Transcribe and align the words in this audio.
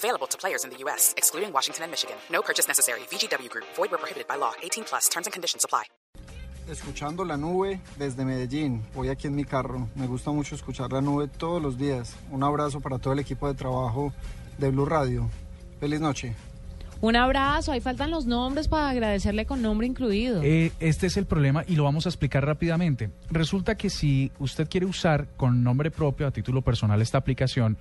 Available 0.00 0.26
to 0.28 0.38
players 0.38 0.64
in 0.64 0.70
the 0.70 0.78
U.S., 0.84 1.12
excluding 1.18 1.52
Washington 1.52 1.84
and 1.84 1.90
Michigan. 1.90 2.16
No 2.32 2.40
purchase 2.40 2.66
necessary. 2.66 3.00
VGW 3.10 3.50
Group. 3.50 3.66
Void 3.76 3.90
where 3.90 3.98
prohibited 3.98 4.26
by 4.26 4.36
law. 4.36 4.52
18 4.62 4.84
plus. 4.84 5.10
Terms 5.10 5.26
and 5.26 5.32
conditions 5.32 5.62
apply. 5.64 5.84
Escuchando 6.70 7.24
la 7.24 7.36
nube 7.36 7.80
desde 7.98 8.24
Medellín. 8.24 8.82
Voy 8.94 9.10
aquí 9.10 9.26
en 9.26 9.34
mi 9.34 9.44
carro. 9.44 9.88
Me 9.96 10.06
gusta 10.06 10.30
mucho 10.30 10.54
escuchar 10.54 10.90
la 10.92 11.02
nube 11.02 11.28
todos 11.28 11.60
los 11.60 11.76
días. 11.76 12.16
Un 12.30 12.42
abrazo 12.42 12.80
para 12.80 12.98
todo 12.98 13.12
el 13.12 13.18
equipo 13.18 13.46
de 13.46 13.54
trabajo 13.54 14.12
de 14.56 14.70
Blue 14.70 14.86
Radio. 14.86 15.28
Feliz 15.80 16.00
noche. 16.00 16.34
Un 17.02 17.16
abrazo, 17.16 17.72
ahí 17.72 17.80
faltan 17.80 18.10
los 18.10 18.26
nombres 18.26 18.68
para 18.68 18.90
agradecerle 18.90 19.46
con 19.46 19.62
nombre 19.62 19.86
incluido. 19.86 20.42
Eh, 20.42 20.70
este 20.80 21.06
es 21.06 21.16
el 21.16 21.24
problema 21.24 21.64
y 21.66 21.74
lo 21.74 21.84
vamos 21.84 22.04
a 22.04 22.10
explicar 22.10 22.44
rápidamente. 22.44 23.10
Resulta 23.30 23.74
que 23.74 23.88
si 23.88 24.30
usted 24.38 24.68
quiere 24.68 24.84
usar 24.84 25.28
con 25.38 25.64
nombre 25.64 25.90
propio 25.90 26.26
a 26.26 26.30
título 26.30 26.60
personal 26.60 27.00
esta 27.00 27.16
aplicación, 27.16 27.78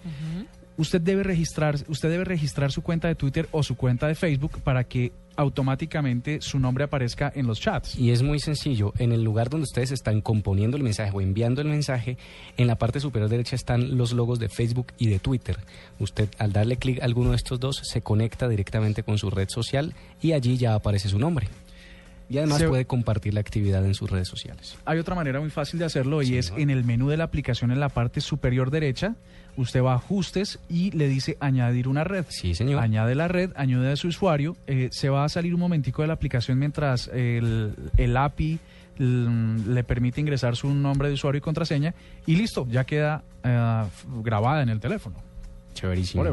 usted 0.79 1.01
debe 1.01 1.23
registrar, 1.23 1.75
usted 1.87 2.09
debe 2.09 2.23
registrar 2.23 2.71
su 2.71 2.81
cuenta 2.81 3.07
de 3.07 3.15
Twitter 3.15 3.47
o 3.51 3.61
su 3.63 3.75
cuenta 3.75 4.07
de 4.07 4.15
Facebook 4.15 4.61
para 4.63 4.85
que 4.85 5.11
automáticamente 5.35 6.41
su 6.41 6.57
nombre 6.57 6.85
aparezca 6.85 7.31
en 7.35 7.47
los 7.47 7.59
chats. 7.59 7.97
Y 7.97 8.11
es 8.11 8.23
muy 8.23 8.39
sencillo. 8.39 8.93
En 8.97 9.11
el 9.11 9.23
lugar 9.23 9.49
donde 9.49 9.65
ustedes 9.65 9.91
están 9.91 10.21
componiendo 10.21 10.77
el 10.77 10.83
mensaje 10.83 11.11
o 11.13 11.21
enviando 11.21 11.61
el 11.61 11.67
mensaje, 11.67 12.17
en 12.57 12.67
la 12.67 12.77
parte 12.77 12.99
superior 12.99 13.29
derecha 13.29 13.55
están 13.55 13.97
los 13.97 14.13
logos 14.13 14.39
de 14.39 14.49
Facebook 14.49 14.87
y 14.97 15.07
de 15.07 15.19
Twitter. 15.19 15.57
Usted 15.99 16.29
al 16.39 16.53
darle 16.53 16.77
clic 16.77 17.01
a 17.01 17.05
alguno 17.05 17.31
de 17.31 17.35
estos 17.35 17.59
dos 17.59 17.81
se 17.83 18.01
conecta 18.01 18.47
directamente 18.47 19.03
con 19.03 19.17
su 19.17 19.29
red 19.29 19.49
social 19.49 19.93
y 20.21 20.31
allí 20.31 20.57
ya 20.57 20.75
aparece 20.75 21.09
su 21.09 21.19
nombre. 21.19 21.47
Y 22.29 22.37
además 22.37 22.59
Se- 22.59 22.67
puede 22.67 22.85
compartir 22.85 23.33
la 23.33 23.39
actividad 23.39 23.83
en 23.85 23.95
sus 23.95 24.09
redes 24.09 24.27
sociales. 24.27 24.77
Hay 24.85 24.99
otra 24.99 25.15
manera 25.15 25.39
muy 25.39 25.49
fácil 25.49 25.79
de 25.79 25.85
hacerlo 25.85 26.21
y 26.21 26.27
Sí, 26.27 26.37
es 26.37 26.51
¿no? 26.51 26.57
en 26.59 26.69
el 26.69 26.83
menú 26.83 27.09
de 27.09 27.17
la 27.17 27.23
aplicación 27.23 27.71
en 27.71 27.79
la 27.79 27.89
parte 27.89 28.21
superior 28.21 28.69
derecha. 28.69 29.15
Usted 29.57 29.81
va 29.83 29.93
a 29.93 29.95
ajustes 29.95 30.59
y 30.69 30.91
le 30.91 31.07
dice 31.07 31.37
añadir 31.39 31.87
una 31.87 32.03
red. 32.03 32.25
Sí, 32.29 32.53
señor. 32.53 32.81
Añade 32.83 33.15
la 33.15 33.27
red, 33.27 33.51
añade 33.55 33.91
a 33.91 33.95
su 33.95 34.09
usuario. 34.09 34.55
eh, 34.67 34.89
se 34.91 35.09
va 35.09 35.25
a 35.25 35.29
salir 35.29 35.53
un 35.55 35.59
momentico 35.59 36.03
de 36.03 36.07
la 36.07 36.13
aplicación 36.13 36.59
mientras 36.59 37.07
el, 37.11 37.73
el 37.97 38.15
API 38.15 38.59
l- 38.99 39.63
le 39.73 39.83
permite 39.83 40.21
ingresar 40.21 40.55
su 40.55 40.71
nombre 40.73 41.07
de 41.07 41.15
usuario 41.15 41.39
y 41.39 41.41
contraseña 41.41 41.95
y 42.27 42.35
listo, 42.35 42.67
ya 42.69 42.83
queda 42.85 43.23
eh, 43.43 43.83
grabada 44.23 44.61
en 44.61 44.69
el 44.69 44.79
teléfono. 44.79 45.15
Chéverísimo. 45.73 46.23